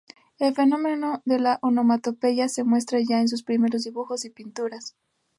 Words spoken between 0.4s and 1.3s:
fenómeno